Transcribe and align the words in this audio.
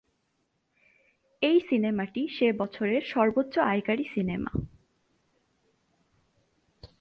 এই 1.41 1.59
সিনেমাটি 1.69 2.21
সে 2.27 2.47
বছরের 2.51 3.01
সর্বোচ্চ 3.01 3.57
আয়কারী 3.57 4.05
সিনেমা। 4.13 4.51